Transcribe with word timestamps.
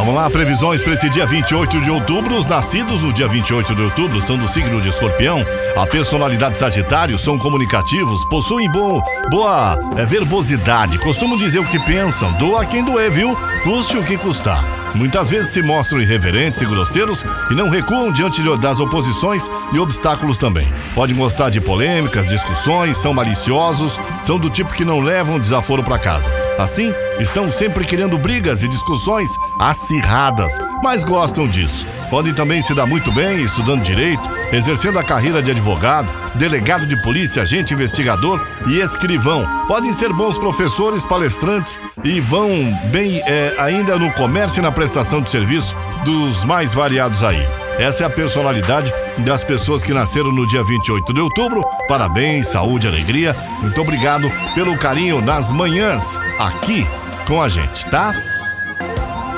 Vamos 0.00 0.14
lá, 0.14 0.30
previsões 0.30 0.82
para 0.82 0.94
esse 0.94 1.10
dia 1.10 1.26
28 1.26 1.78
de 1.78 1.90
outubro. 1.90 2.34
Os 2.34 2.46
nascidos 2.46 3.02
no 3.02 3.12
dia 3.12 3.28
28 3.28 3.74
de 3.74 3.82
outubro 3.82 4.22
são 4.22 4.38
do 4.38 4.48
signo 4.48 4.80
de 4.80 4.88
escorpião. 4.88 5.44
A 5.76 5.86
personalidade 5.86 6.56
sagitário 6.56 7.18
são 7.18 7.38
comunicativos, 7.38 8.24
possuem 8.24 8.72
bom, 8.72 9.02
boa 9.30 9.78
é, 9.98 10.06
verbosidade, 10.06 10.98
costumam 10.98 11.36
dizer 11.36 11.58
o 11.58 11.66
que 11.66 11.78
pensam, 11.80 12.32
doa 12.38 12.64
quem 12.64 12.82
doer, 12.82 13.10
viu? 13.10 13.36
Custe 13.62 13.98
o 13.98 14.02
que 14.02 14.16
custar. 14.16 14.64
Muitas 14.94 15.28
vezes 15.28 15.50
se 15.50 15.60
mostram 15.60 16.00
irreverentes 16.00 16.62
e 16.62 16.64
grosseiros 16.64 17.22
e 17.50 17.54
não 17.54 17.68
recuam 17.68 18.10
diante 18.10 18.42
das 18.56 18.80
oposições 18.80 19.50
e 19.70 19.78
obstáculos 19.78 20.38
também. 20.38 20.72
Podem 20.94 21.14
gostar 21.14 21.50
de 21.50 21.60
polêmicas, 21.60 22.26
discussões, 22.26 22.96
são 22.96 23.12
maliciosos, 23.12 24.00
são 24.22 24.38
do 24.38 24.48
tipo 24.48 24.72
que 24.72 24.82
não 24.84 25.00
levam 25.00 25.38
desaforo 25.38 25.84
para 25.84 25.98
casa. 25.98 26.39
Assim, 26.60 26.92
estão 27.18 27.50
sempre 27.50 27.86
criando 27.86 28.18
brigas 28.18 28.62
e 28.62 28.68
discussões 28.68 29.30
acirradas, 29.58 30.58
mas 30.82 31.02
gostam 31.02 31.48
disso. 31.48 31.86
Podem 32.10 32.34
também 32.34 32.60
se 32.60 32.74
dar 32.74 32.84
muito 32.84 33.10
bem 33.10 33.42
estudando 33.42 33.82
direito, 33.82 34.22
exercendo 34.52 34.98
a 34.98 35.02
carreira 35.02 35.42
de 35.42 35.50
advogado, 35.50 36.12
delegado 36.34 36.86
de 36.86 37.00
polícia, 37.02 37.42
agente 37.42 37.72
investigador 37.72 38.46
e 38.66 38.78
escrivão. 38.78 39.46
Podem 39.66 39.94
ser 39.94 40.12
bons 40.12 40.36
professores, 40.36 41.06
palestrantes 41.06 41.80
e 42.04 42.20
vão 42.20 42.48
bem 42.92 43.22
é, 43.26 43.54
ainda 43.58 43.98
no 43.98 44.12
comércio 44.12 44.60
e 44.60 44.62
na 44.62 44.70
prestação 44.70 45.22
de 45.22 45.30
serviço 45.30 45.74
dos 46.04 46.44
mais 46.44 46.74
variados 46.74 47.22
aí. 47.22 47.59
Essa 47.80 48.04
é 48.04 48.06
a 48.06 48.10
personalidade 48.10 48.92
das 49.24 49.42
pessoas 49.42 49.82
que 49.82 49.94
nasceram 49.94 50.30
no 50.30 50.46
dia 50.46 50.62
28 50.62 51.14
de 51.14 51.20
outubro. 51.22 51.64
Parabéns, 51.88 52.48
saúde, 52.48 52.86
alegria. 52.86 53.34
Muito 53.62 53.80
obrigado 53.80 54.30
pelo 54.54 54.76
carinho 54.76 55.22
nas 55.22 55.50
manhãs 55.50 56.20
aqui 56.38 56.86
com 57.26 57.40
a 57.40 57.48
gente, 57.48 57.86
tá? 57.86 58.14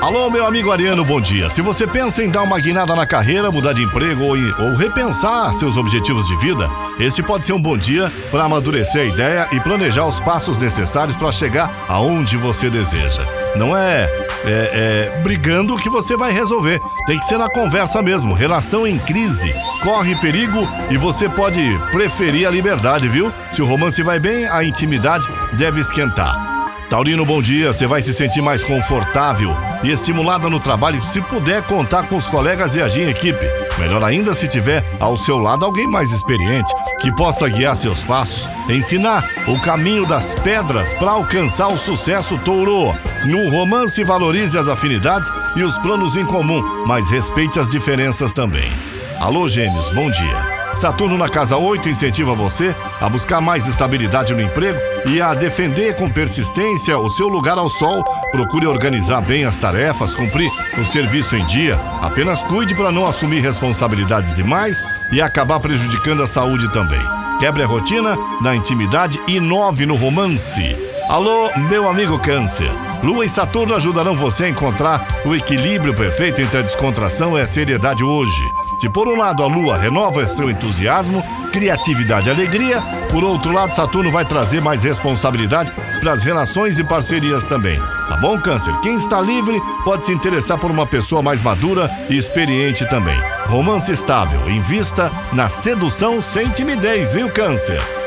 Alô, 0.01 0.29
meu 0.29 0.45
amigo 0.45 0.69
Ariano, 0.69 1.05
bom 1.05 1.21
dia. 1.21 1.49
Se 1.49 1.61
você 1.61 1.87
pensa 1.87 2.21
em 2.21 2.29
dar 2.29 2.41
uma 2.41 2.59
guinada 2.59 2.93
na 2.93 3.05
carreira, 3.05 3.49
mudar 3.49 3.71
de 3.71 3.83
emprego 3.83 4.23
ou, 4.23 4.35
ou 4.35 4.75
repensar 4.75 5.53
seus 5.53 5.77
objetivos 5.77 6.27
de 6.27 6.35
vida, 6.35 6.69
este 6.99 7.23
pode 7.23 7.45
ser 7.45 7.53
um 7.53 7.61
bom 7.61 7.77
dia 7.77 8.11
para 8.29 8.43
amadurecer 8.43 9.03
a 9.03 9.05
ideia 9.05 9.47
e 9.53 9.61
planejar 9.61 10.05
os 10.05 10.19
passos 10.19 10.57
necessários 10.57 11.15
para 11.15 11.31
chegar 11.31 11.73
aonde 11.87 12.35
você 12.35 12.69
deseja. 12.69 13.25
Não 13.55 13.77
é, 13.77 14.22
é, 14.45 15.11
é 15.15 15.21
brigando 15.21 15.75
que 15.77 15.89
você 15.89 16.15
vai 16.15 16.31
resolver. 16.31 16.79
Tem 17.05 17.19
que 17.19 17.25
ser 17.25 17.37
na 17.37 17.49
conversa 17.49 18.01
mesmo. 18.01 18.33
Relação 18.33 18.85
em 18.85 18.99
crise. 18.99 19.53
Corre 19.81 20.15
perigo 20.15 20.67
e 20.89 20.97
você 20.97 21.27
pode 21.27 21.61
preferir 21.91 22.47
a 22.47 22.51
liberdade, 22.51 23.07
viu? 23.07 23.31
Se 23.51 23.61
o 23.61 23.65
romance 23.65 24.01
vai 24.03 24.19
bem, 24.19 24.45
a 24.45 24.63
intimidade 24.63 25.27
deve 25.53 25.81
esquentar. 25.81 26.52
Taurino, 26.93 27.25
bom 27.25 27.41
dia. 27.41 27.73
Você 27.73 27.87
vai 27.87 28.03
se 28.03 28.13
sentir 28.13 28.39
mais 28.39 28.63
confortável 28.63 29.49
e 29.83 29.89
estimulada 29.89 30.47
no 30.47 30.59
trabalho 30.59 31.01
se 31.01 31.19
puder 31.21 31.63
contar 31.63 32.03
com 32.03 32.15
os 32.15 32.27
colegas 32.27 32.75
e 32.75 32.83
agir 32.83 33.07
em 33.07 33.09
equipe. 33.09 33.43
Melhor 33.79 34.03
ainda 34.03 34.35
se 34.35 34.47
tiver 34.47 34.85
ao 34.99 35.17
seu 35.17 35.39
lado 35.39 35.65
alguém 35.65 35.87
mais 35.87 36.11
experiente 36.11 36.71
que 37.01 37.11
possa 37.11 37.49
guiar 37.49 37.75
seus 37.75 38.03
passos, 38.03 38.47
ensinar 38.69 39.27
o 39.47 39.59
caminho 39.59 40.05
das 40.05 40.35
pedras 40.35 40.93
para 40.93 41.09
alcançar 41.09 41.69
o 41.69 41.79
sucesso, 41.79 42.37
Touro. 42.37 42.95
No 43.25 43.49
romance, 43.49 44.03
valorize 44.03 44.55
as 44.55 44.67
afinidades 44.67 45.27
e 45.55 45.63
os 45.63 45.79
planos 45.79 46.15
em 46.15 46.27
comum, 46.27 46.85
mas 46.85 47.09
respeite 47.09 47.59
as 47.59 47.67
diferenças 47.67 48.33
também. 48.33 48.71
Alô, 49.19 49.49
Gêmeos, 49.49 49.89
bom 49.89 50.11
dia. 50.11 50.52
Saturno 50.75 51.17
na 51.17 51.29
casa 51.29 51.55
8 51.55 51.87
incentiva 51.87 52.33
você 52.33 52.75
a 52.99 53.07
buscar 53.07 53.39
mais 53.39 53.67
estabilidade 53.67 54.33
no 54.33 54.41
emprego 54.41 54.79
e 55.05 55.21
a 55.21 55.33
defender 55.33 55.95
com 55.95 56.09
persistência 56.09 56.97
o 56.97 57.09
seu 57.09 57.27
lugar 57.27 57.57
ao 57.57 57.69
sol. 57.69 58.03
Procure 58.31 58.65
organizar 58.65 59.21
bem 59.21 59.45
as 59.45 59.55
tarefas, 59.55 60.13
cumprir 60.13 60.49
o 60.79 60.83
serviço 60.83 61.35
em 61.35 61.45
dia. 61.45 61.79
Apenas 62.01 62.41
cuide 62.43 62.75
para 62.75 62.91
não 62.91 63.05
assumir 63.05 63.39
responsabilidades 63.39 64.33
demais 64.33 64.83
e 65.11 65.21
acabar 65.21 65.59
prejudicando 65.59 66.23
a 66.23 66.27
saúde 66.27 66.71
também. 66.73 67.01
Quebre 67.39 67.63
a 67.63 67.67
rotina 67.67 68.17
na 68.41 68.55
intimidade 68.55 69.19
e 69.27 69.35
inove 69.35 69.85
no 69.85 69.95
romance. 69.95 70.75
Alô, 71.07 71.51
meu 71.69 71.87
amigo 71.87 72.17
Câncer. 72.17 72.71
Lua 73.03 73.25
e 73.25 73.29
Saturno 73.29 73.75
ajudarão 73.75 74.15
você 74.15 74.45
a 74.45 74.49
encontrar 74.49 75.05
o 75.25 75.35
equilíbrio 75.35 75.93
perfeito 75.93 76.41
entre 76.41 76.59
a 76.59 76.61
descontração 76.61 77.37
e 77.37 77.41
a 77.41 77.47
seriedade 77.47 78.03
hoje. 78.03 78.62
Por 78.89 79.07
um 79.07 79.17
lado 79.17 79.43
a 79.43 79.47
Lua 79.47 79.77
renova 79.77 80.27
seu 80.27 80.49
entusiasmo, 80.49 81.23
criatividade 81.51 82.29
e 82.29 82.31
alegria, 82.31 82.81
por 83.09 83.23
outro 83.23 83.51
lado 83.51 83.75
Saturno 83.75 84.11
vai 84.11 84.25
trazer 84.25 84.61
mais 84.61 84.83
responsabilidade 84.83 85.71
para 85.99 86.13
as 86.13 86.23
relações 86.23 86.79
e 86.79 86.83
parcerias 86.83 87.45
também. 87.45 87.79
Tá 87.79 88.17
bom, 88.17 88.39
Câncer? 88.39 88.75
Quem 88.81 88.95
está 88.95 89.21
livre 89.21 89.61
pode 89.85 90.05
se 90.05 90.11
interessar 90.11 90.57
por 90.57 90.69
uma 90.69 90.85
pessoa 90.85 91.21
mais 91.21 91.41
madura 91.41 91.89
e 92.09 92.17
experiente 92.17 92.87
também. 92.89 93.19
Romance 93.47 93.91
estável, 93.91 94.49
invista 94.49 95.11
na 95.31 95.47
sedução 95.47 96.21
sem 96.21 96.49
timidez, 96.49 97.13
viu, 97.13 97.29
Câncer? 97.29 98.02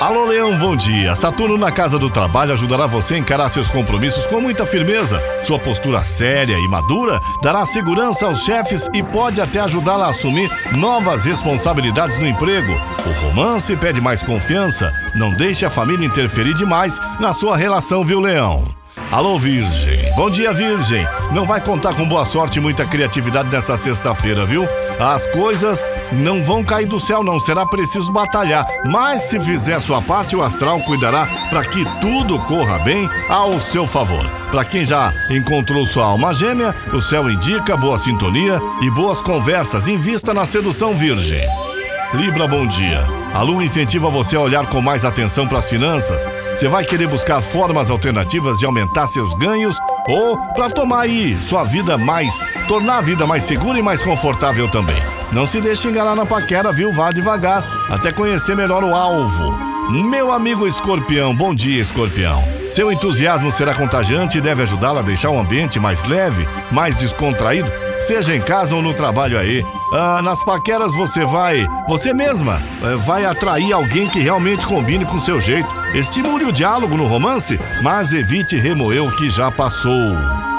Alô, 0.00 0.24
Leão, 0.24 0.58
bom 0.58 0.74
dia. 0.74 1.14
Saturno 1.14 1.58
na 1.58 1.70
casa 1.70 1.98
do 1.98 2.08
trabalho 2.08 2.54
ajudará 2.54 2.86
você 2.86 3.16
a 3.16 3.18
encarar 3.18 3.50
seus 3.50 3.68
compromissos 3.68 4.24
com 4.24 4.40
muita 4.40 4.64
firmeza. 4.64 5.22
Sua 5.44 5.58
postura 5.58 6.02
séria 6.06 6.56
e 6.58 6.68
madura 6.68 7.20
dará 7.42 7.66
segurança 7.66 8.24
aos 8.24 8.42
chefes 8.42 8.88
e 8.94 9.02
pode 9.02 9.42
até 9.42 9.60
ajudá-la 9.60 10.06
a 10.06 10.08
assumir 10.08 10.50
novas 10.74 11.26
responsabilidades 11.26 12.18
no 12.18 12.26
emprego. 12.26 12.72
O 13.04 13.26
romance 13.26 13.76
pede 13.76 14.00
mais 14.00 14.22
confiança. 14.22 14.90
Não 15.14 15.34
deixe 15.34 15.66
a 15.66 15.70
família 15.70 16.06
interferir 16.06 16.54
demais 16.54 16.98
na 17.20 17.34
sua 17.34 17.54
relação, 17.54 18.02
viu, 18.02 18.20
Leão? 18.20 18.64
Alô, 19.12 19.38
Virgem. 19.38 20.14
Bom 20.14 20.30
dia, 20.30 20.52
Virgem. 20.52 21.06
Não 21.32 21.44
vai 21.44 21.60
contar 21.60 21.94
com 21.94 22.08
boa 22.08 22.24
sorte 22.24 22.58
e 22.58 22.62
muita 22.62 22.86
criatividade 22.86 23.50
nessa 23.50 23.76
sexta-feira, 23.76 24.46
viu? 24.46 24.66
As 25.00 25.26
coisas 25.28 25.82
não 26.12 26.44
vão 26.44 26.62
cair 26.62 26.86
do 26.86 27.00
céu, 27.00 27.22
não. 27.22 27.40
Será 27.40 27.64
preciso 27.64 28.12
batalhar. 28.12 28.66
Mas 28.84 29.22
se 29.22 29.40
fizer 29.40 29.80
sua 29.80 30.02
parte, 30.02 30.36
o 30.36 30.42
astral 30.42 30.78
cuidará 30.80 31.26
para 31.48 31.64
que 31.64 31.84
tudo 32.00 32.38
corra 32.40 32.78
bem 32.80 33.08
ao 33.28 33.58
seu 33.60 33.86
favor. 33.86 34.28
Para 34.50 34.64
quem 34.64 34.84
já 34.84 35.10
encontrou 35.30 35.86
sua 35.86 36.04
alma 36.04 36.34
gêmea, 36.34 36.74
o 36.92 37.00
céu 37.00 37.30
indica 37.30 37.78
boa 37.78 37.98
sintonia 37.98 38.60
e 38.82 38.90
boas 38.90 39.22
conversas. 39.22 39.88
Invista 39.88 40.34
na 40.34 40.44
sedução 40.44 40.94
virgem. 40.94 41.48
Libra, 42.12 42.46
bom 42.46 42.66
dia. 42.66 43.02
A 43.32 43.40
lua 43.40 43.64
incentiva 43.64 44.10
você 44.10 44.36
a 44.36 44.40
olhar 44.40 44.66
com 44.66 44.82
mais 44.82 45.04
atenção 45.04 45.46
para 45.46 45.60
as 45.60 45.70
finanças. 45.70 46.28
Você 46.52 46.68
vai 46.68 46.84
querer 46.84 47.06
buscar 47.06 47.40
formas 47.40 47.88
alternativas 47.88 48.58
de 48.58 48.66
aumentar 48.66 49.06
seus 49.06 49.32
ganhos 49.34 49.76
ou 50.10 50.36
para 50.54 50.68
tomar 50.68 51.02
aí 51.02 51.38
sua 51.48 51.64
vida 51.64 51.96
mais, 51.96 52.32
tornar 52.66 52.98
a 52.98 53.00
vida 53.02 53.26
mais 53.26 53.44
segura 53.44 53.78
e 53.78 53.82
mais 53.82 54.02
confortável 54.02 54.68
também. 54.68 55.00
Não 55.32 55.46
se 55.46 55.60
deixe 55.60 55.88
enganar 55.88 56.16
na 56.16 56.26
paquera, 56.26 56.72
viu? 56.72 56.92
Vá 56.92 57.12
devagar, 57.12 57.64
até 57.88 58.10
conhecer 58.10 58.56
melhor 58.56 58.82
o 58.82 58.94
alvo. 58.94 59.58
Meu 59.90 60.32
amigo 60.32 60.66
escorpião, 60.66 61.34
bom 61.34 61.54
dia, 61.54 61.80
escorpião. 61.80 62.42
Seu 62.72 62.90
entusiasmo 62.92 63.50
será 63.50 63.74
contagiante 63.74 64.38
e 64.38 64.40
deve 64.40 64.62
ajudá-lo 64.62 65.00
a 65.00 65.02
deixar 65.02 65.30
o 65.30 65.38
ambiente 65.38 65.80
mais 65.80 66.04
leve, 66.04 66.46
mais 66.70 66.94
descontraído 66.96 67.70
seja 68.00 68.34
em 68.34 68.40
casa 68.40 68.74
ou 68.74 68.82
no 68.82 68.94
trabalho 68.94 69.38
aí. 69.38 69.64
Ah, 69.92 70.20
nas 70.22 70.42
paqueras 70.44 70.94
você 70.94 71.24
vai, 71.24 71.66
você 71.88 72.14
mesma, 72.14 72.62
eh, 72.82 72.96
vai 73.04 73.24
atrair 73.24 73.72
alguém 73.72 74.08
que 74.08 74.20
realmente 74.20 74.66
combine 74.66 75.04
com 75.04 75.20
seu 75.20 75.40
jeito. 75.40 75.68
Estimule 75.94 76.44
o 76.44 76.52
diálogo 76.52 76.96
no 76.96 77.08
romance, 77.08 77.58
mas 77.82 78.12
evite 78.12 78.56
remoer 78.56 79.02
o 79.02 79.10
que 79.16 79.28
já 79.28 79.50
passou. 79.50 80.49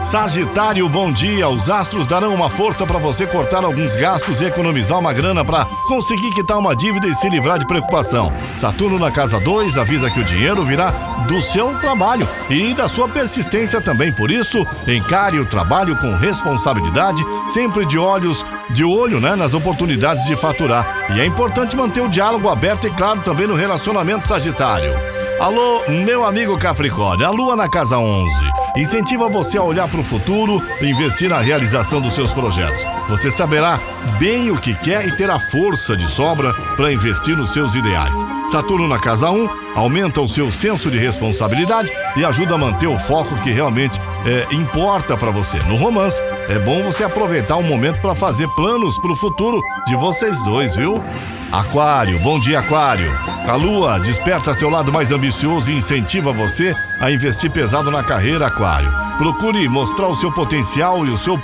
Sagitário, 0.00 0.88
bom 0.88 1.12
dia. 1.12 1.48
Os 1.48 1.68
astros 1.68 2.06
darão 2.06 2.32
uma 2.32 2.48
força 2.48 2.86
para 2.86 2.98
você 2.98 3.26
cortar 3.26 3.64
alguns 3.64 3.96
gastos 3.96 4.40
e 4.40 4.44
economizar 4.44 4.98
uma 4.98 5.12
grana 5.12 5.44
para 5.44 5.64
conseguir 5.86 6.30
quitar 6.30 6.56
uma 6.56 6.74
dívida 6.74 7.08
e 7.08 7.14
se 7.14 7.28
livrar 7.28 7.58
de 7.58 7.66
preocupação. 7.66 8.32
Saturno 8.56 8.96
na 8.98 9.10
casa 9.10 9.40
2 9.40 9.76
avisa 9.76 10.08
que 10.08 10.20
o 10.20 10.24
dinheiro 10.24 10.64
virá 10.64 10.90
do 11.26 11.42
seu 11.42 11.76
trabalho 11.80 12.26
e 12.48 12.72
da 12.74 12.86
sua 12.86 13.08
persistência 13.08 13.80
também. 13.80 14.12
Por 14.12 14.30
isso, 14.30 14.64
encare 14.86 15.40
o 15.40 15.46
trabalho 15.46 15.96
com 15.96 16.16
responsabilidade, 16.16 17.22
sempre 17.48 17.84
de 17.84 17.98
olhos, 17.98 18.46
de 18.70 18.84
olho, 18.84 19.20
né, 19.20 19.34
nas 19.34 19.52
oportunidades 19.52 20.24
de 20.24 20.36
faturar. 20.36 21.08
E 21.10 21.20
é 21.20 21.26
importante 21.26 21.76
manter 21.76 22.02
o 22.02 22.08
diálogo 22.08 22.48
aberto 22.48 22.86
e 22.86 22.90
claro 22.90 23.20
também 23.22 23.48
no 23.48 23.56
relacionamento 23.56 24.28
Sagitário. 24.28 24.92
Alô, 25.40 25.82
meu 25.88 26.24
amigo 26.24 26.56
Capricórnio, 26.56 27.26
a 27.26 27.30
lua 27.30 27.56
na 27.56 27.68
casa 27.68 27.98
11 27.98 28.57
incentiva 28.76 29.28
você 29.28 29.58
a 29.58 29.62
olhar 29.62 29.88
para 29.88 30.00
o 30.00 30.04
futuro 30.04 30.62
e 30.80 30.86
investir 30.86 31.28
na 31.28 31.40
realização 31.40 32.00
dos 32.00 32.14
seus 32.14 32.32
projetos. 32.32 32.82
Você 33.08 33.30
saberá 33.30 33.80
bem 34.18 34.50
o 34.50 34.60
que 34.60 34.74
quer 34.74 35.06
e 35.06 35.16
terá 35.16 35.38
força 35.38 35.96
de 35.96 36.08
sobra 36.08 36.52
para 36.76 36.92
investir 36.92 37.36
nos 37.36 37.52
seus 37.52 37.74
ideais. 37.74 38.14
Saturno 38.48 38.88
na 38.88 38.98
casa 38.98 39.30
1 39.30 39.48
aumenta 39.74 40.20
o 40.20 40.28
seu 40.28 40.50
senso 40.50 40.90
de 40.90 40.98
responsabilidade 40.98 41.92
e 42.16 42.24
ajuda 42.24 42.54
a 42.54 42.58
manter 42.58 42.86
o 42.86 42.98
foco 42.98 43.36
que 43.42 43.50
realmente 43.50 44.00
é, 44.26 44.54
importa 44.54 45.16
para 45.16 45.30
você. 45.30 45.58
No 45.60 45.76
romance, 45.76 46.20
é 46.48 46.58
bom 46.58 46.82
você 46.82 47.04
aproveitar 47.04 47.56
o 47.56 47.60
um 47.60 47.62
momento 47.62 48.00
para 48.00 48.14
fazer 48.14 48.48
planos 48.48 48.98
para 48.98 49.12
o 49.12 49.16
futuro 49.16 49.60
de 49.86 49.94
vocês 49.94 50.42
dois, 50.42 50.76
viu? 50.76 51.02
Aquário, 51.50 52.18
bom 52.18 52.38
dia, 52.38 52.58
Aquário. 52.58 53.10
A 53.46 53.54
lua 53.54 53.98
desperta 53.98 54.52
seu 54.52 54.68
lado 54.68 54.92
mais 54.92 55.10
ambicioso 55.10 55.70
e 55.70 55.76
incentiva 55.76 56.30
você 56.32 56.74
a 57.00 57.10
investir 57.10 57.50
pesado 57.50 57.90
na 57.90 58.02
carreira, 58.02 58.46
Aquário. 58.46 58.92
Procure 59.16 59.66
mostrar 59.68 60.08
o 60.08 60.14
seu 60.14 60.30
potencial 60.30 61.06
e 61.06 61.10
o 61.10 61.16
seu 61.16 61.40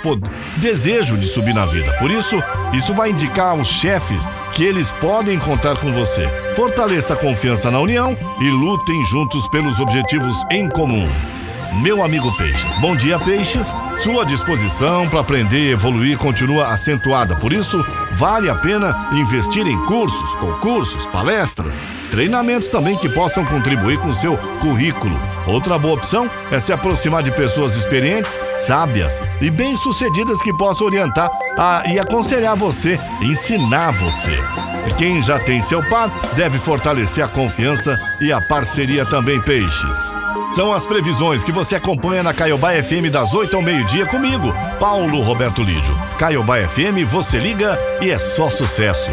desejo 0.57 1.17
de 1.17 1.27
subir 1.27 1.55
na 1.55 1.65
vida. 1.65 1.91
Por 1.97 2.11
isso, 2.11 2.41
isso 2.71 2.93
vai 2.93 3.09
indicar 3.09 3.49
aos 3.49 3.67
chefes 3.67 4.29
que 4.53 4.63
eles 4.63 4.91
podem 4.91 5.39
contar 5.39 5.75
com 5.77 5.91
você. 5.91 6.27
Fortaleça 6.55 7.15
a 7.15 7.17
confiança 7.17 7.71
na 7.71 7.79
união 7.79 8.15
e 8.39 8.49
lutem 8.49 9.03
juntos 9.05 9.47
pelos 9.49 9.79
objetivos 9.79 10.37
em 10.51 10.69
comum 10.69 11.09
meu 11.75 12.03
amigo 12.03 12.35
Peixes. 12.37 12.77
Bom 12.77 12.95
dia, 12.95 13.19
Peixes. 13.19 13.73
Sua 14.03 14.25
disposição 14.25 15.07
para 15.09 15.19
aprender 15.19 15.69
e 15.69 15.71
evoluir 15.71 16.17
continua 16.17 16.67
acentuada. 16.67 17.35
Por 17.35 17.51
isso, 17.53 17.83
vale 18.13 18.49
a 18.49 18.55
pena 18.55 19.09
investir 19.13 19.67
em 19.67 19.77
cursos, 19.85 20.35
concursos, 20.35 21.05
palestras, 21.07 21.79
treinamentos 22.15 22.69
também 22.69 22.97
que 22.97 23.09
possam 23.09 23.43
contribuir 23.43 23.99
com 23.99 24.13
seu 24.13 24.37
currículo. 24.61 25.19
Outra 25.45 25.77
boa 25.77 25.95
opção 25.95 26.31
é 26.49 26.57
se 26.59 26.71
aproximar 26.71 27.21
de 27.21 27.29
pessoas 27.29 27.75
experientes, 27.75 28.39
sábias 28.57 29.21
e 29.41 29.49
bem-sucedidas 29.51 30.41
que 30.41 30.53
possam 30.53 30.87
orientar 30.87 31.29
a, 31.57 31.83
e 31.85 31.99
aconselhar 31.99 32.55
você, 32.55 32.97
ensinar 33.21 33.91
você. 33.91 34.41
Quem 34.97 35.21
já 35.21 35.37
tem 35.37 35.61
seu 35.61 35.83
par 35.89 36.09
deve 36.37 36.57
fortalecer 36.57 37.21
a 37.21 37.27
confiança 37.27 37.99
e 38.21 38.31
a 38.31 38.39
parceria 38.39 39.05
também, 39.05 39.41
Peixes. 39.41 40.13
São 40.53 40.71
as 40.71 40.85
previsões 40.85 41.43
que 41.43 41.51
você 41.51 41.75
acompanha 41.75 42.23
na 42.23 42.33
Caiobá 42.33 42.71
FM 42.71 43.11
das 43.11 43.33
8 43.33 43.57
ao 43.57 43.61
meio-dia 43.61 44.05
comigo, 44.05 44.53
Paulo 44.79 45.19
Roberto 45.19 45.61
Lídio. 45.61 45.93
Caiobá 46.17 46.59
FM, 46.59 47.05
você 47.09 47.39
liga 47.39 47.77
e 48.01 48.09
é 48.09 48.17
só 48.17 48.49
sucesso. 48.49 49.11